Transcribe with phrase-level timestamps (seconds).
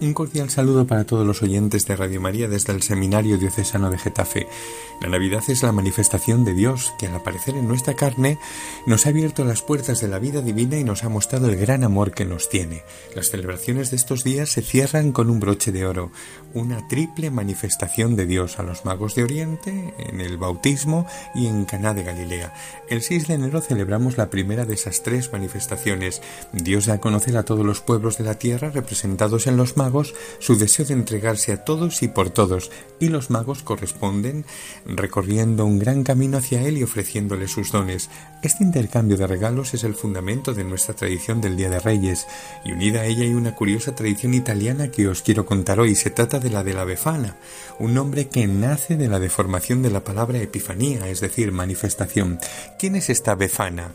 [0.00, 3.98] Un cordial saludo para todos los oyentes de Radio María desde el Seminario Diocesano de
[3.98, 4.48] Getafe.
[5.00, 8.38] La Navidad es la manifestación de Dios que al aparecer en nuestra carne
[8.86, 11.84] nos ha abierto las puertas de la vida divina y nos ha mostrado el gran
[11.84, 12.82] amor que nos tiene.
[13.14, 16.10] Las celebraciones de estos días se cierran con un broche de oro,
[16.54, 21.64] una triple manifestación de Dios a los magos de Oriente, en el bautismo y en
[21.66, 22.52] Caná de Galilea.
[22.88, 26.20] El 6 de enero celebramos la primera de esas tres manifestaciones.
[26.52, 29.83] Dios da a conocer a todos los pueblos de la tierra representados en los magos
[30.38, 34.44] su deseo de entregarse a todos y por todos, y los magos corresponden
[34.86, 38.10] recorriendo un gran camino hacia Él y ofreciéndole sus dones.
[38.44, 42.26] Este intercambio de regalos es el fundamento de nuestra tradición del Día de Reyes,
[42.62, 45.94] y unida a ella hay una curiosa tradición italiana que os quiero contar hoy.
[45.94, 47.36] Se trata de la de la Befana,
[47.78, 52.38] un nombre que nace de la deformación de la palabra epifanía, es decir, manifestación.
[52.78, 53.92] ¿Quién es esta Befana?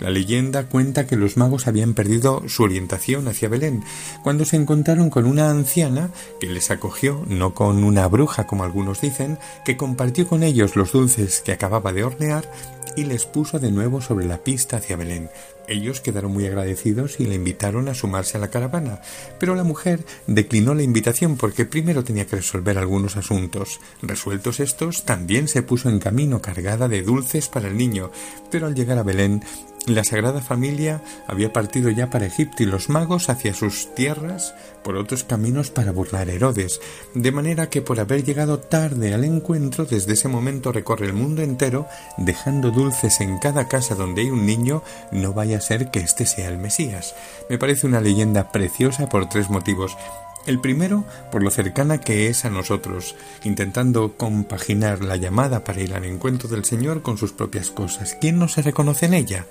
[0.00, 3.84] La leyenda cuenta que los magos habían perdido su orientación hacia Belén,
[4.24, 9.00] cuando se encontraron con una anciana que les acogió, no con una bruja como algunos
[9.00, 12.50] dicen, que compartió con ellos los dulces que acababa de hornear
[12.96, 15.30] y les puso de nuevo sobre la pista hacia Belén.
[15.68, 19.00] Ellos quedaron muy agradecidos y le invitaron a sumarse a la caravana,
[19.38, 23.80] pero la mujer declinó la invitación porque primero tenía que resolver algunos asuntos.
[24.02, 28.10] Resueltos estos, también se puso en camino cargada de dulces para el niño,
[28.50, 29.42] pero al llegar a Belén
[29.86, 34.96] la Sagrada Familia había partido ya para Egipto y los magos hacia sus tierras por
[34.96, 36.80] otros caminos para burlar a Herodes,
[37.14, 41.42] de manera que por haber llegado tarde al encuentro, desde ese momento recorre el mundo
[41.42, 46.00] entero, dejando dulces en cada casa donde hay un niño, no vaya a ser que
[46.00, 47.14] éste sea el Mesías.
[47.48, 49.96] Me parece una leyenda preciosa por tres motivos.
[50.46, 55.94] El primero, por lo cercana que es a nosotros, intentando compaginar la llamada para ir
[55.94, 58.16] al encuentro del Señor con sus propias cosas.
[58.20, 59.46] ¿Quién no se reconoce en ella?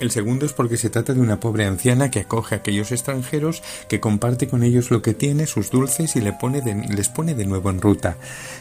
[0.00, 3.62] El segundo es porque se trata de una pobre anciana que acoge a aquellos extranjeros,
[3.88, 6.34] que comparte con ellos lo que tiene, sus dulces y les
[7.08, 8.16] pone de nuevo en ruta.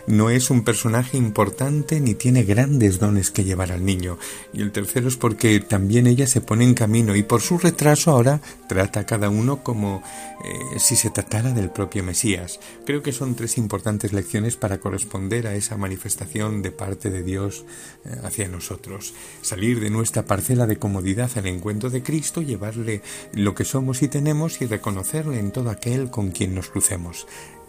[0.08, 4.18] No es un personaje importante ni tiene grandes dones que llevar al niño.
[4.52, 8.12] Y el tercero es porque también ella se pone en camino y por su retraso
[8.12, 10.02] ahora trata a cada uno como
[10.44, 12.60] eh, si se tratara del propio Mesías.
[12.86, 17.66] Creo que son tres importantes lecciones para corresponder a esa manifestación de parte de Dios
[18.06, 19.14] eh, hacia nosotros.
[19.42, 23.02] Salir de nuestra parcela de comodidad al encuentro de Cristo, llevarle
[23.34, 27.28] lo que somos y tenemos y reconocerle en todo aquel con quien nos crucemos.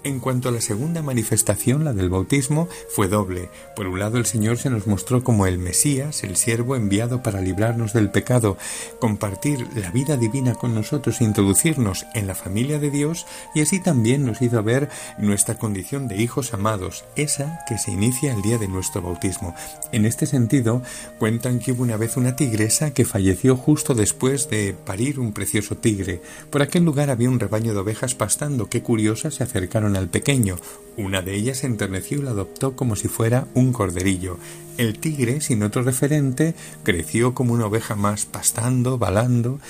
[0.08, 3.50] En cuanto a la segunda manifestación, la del bautismo, fue doble.
[3.76, 7.42] Por un lado, el Señor se nos mostró como el Mesías, el siervo enviado para
[7.42, 8.56] librarnos del pecado,
[9.00, 14.24] compartir la vida divina con nosotros introducirnos en la familia de Dios, y así también
[14.24, 18.66] nos hizo ver nuestra condición de hijos amados, esa que se inicia el día de
[18.66, 19.54] nuestro bautismo.
[19.92, 20.80] En este sentido,
[21.18, 25.76] cuentan que hubo una vez una tigresa que falleció justo después de parir un precioso
[25.76, 26.22] tigre.
[26.48, 28.70] Por aquel lugar había un rebaño de ovejas pastando.
[28.70, 30.56] Qué curiosa se acercaron al pequeño.
[30.96, 34.38] Una de ellas se enterneció y lo adoptó como si fuera un corderillo.
[34.78, 39.60] El tigre, sin otro referente, creció como una oveja más, pastando, balando.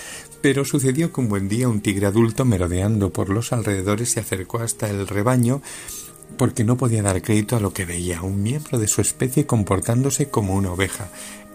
[0.41, 4.61] Pero sucedió que un buen día un tigre adulto, merodeando por los alrededores, se acercó
[4.61, 5.61] hasta el rebaño
[6.37, 10.29] porque no podía dar crédito a lo que veía, un miembro de su especie comportándose
[10.29, 11.09] como una oveja.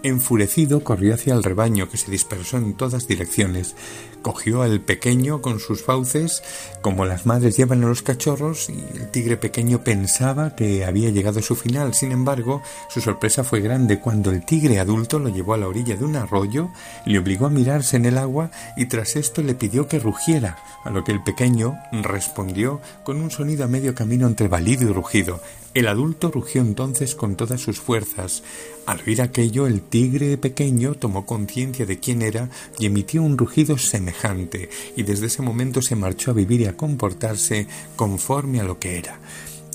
[0.04, 3.74] Enfurecido corrió hacia el rebaño que se dispersó en todas direcciones.
[4.20, 6.42] Cogió al pequeño con sus fauces,
[6.82, 11.38] como las madres llevan a los cachorros, y el tigre pequeño pensaba que había llegado
[11.38, 11.94] a su final.
[11.94, 15.96] Sin embargo, su sorpresa fue grande cuando el tigre adulto lo llevó a la orilla
[15.96, 16.68] de un arroyo,
[17.06, 20.90] le obligó a mirarse en el agua y tras esto le pidió que rugiera, a
[20.90, 24.48] lo que el pequeño respondió con un sonido a medio camino entre
[24.92, 25.40] rugido.
[25.74, 28.42] El adulto rugió entonces con todas sus fuerzas.
[28.86, 32.48] Al oír aquello, el tigre pequeño tomó conciencia de quién era
[32.78, 36.76] y emitió un rugido semejante, y desde ese momento se marchó a vivir y a
[36.76, 37.66] comportarse
[37.96, 39.18] conforme a lo que era.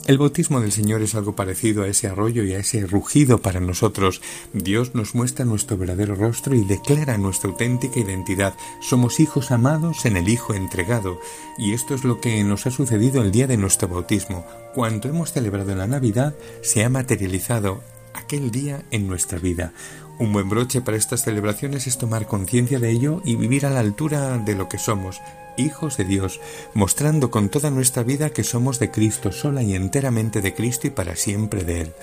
[0.09, 3.59] El bautismo del Señor es algo parecido a ese arroyo y a ese rugido para
[3.59, 4.23] nosotros.
[4.53, 8.55] Dios nos muestra nuestro verdadero rostro y declara nuestra auténtica identidad.
[8.81, 11.19] Somos hijos amados en el Hijo entregado.
[11.59, 14.47] Y esto es lo que nos ha sucedido el día de nuestro bautismo.
[14.73, 17.83] Cuando hemos celebrado la Navidad, se ha materializado
[18.13, 19.73] aquel día en nuestra vida.
[20.19, 23.79] Un buen broche para estas celebraciones es tomar conciencia de ello y vivir a la
[23.79, 25.21] altura de lo que somos,
[25.57, 26.41] hijos de Dios,
[26.73, 30.89] mostrando con toda nuestra vida que somos de Cristo, sola y enteramente de Cristo y
[30.89, 31.93] para siempre de Él.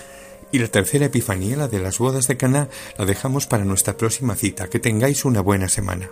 [0.52, 4.36] Y la tercera epifanía, la de las bodas de Caná, la dejamos para nuestra próxima
[4.36, 4.68] cita.
[4.68, 6.08] Que tengáis una buena semana.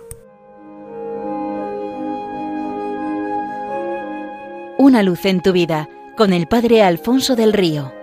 [4.77, 7.94] Una luz en tu vida con el Padre Alfonso del Río.